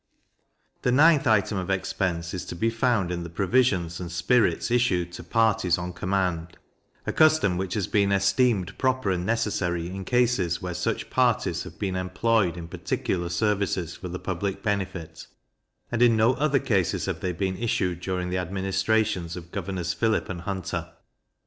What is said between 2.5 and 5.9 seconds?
be found in the provisions and spirits issued to parties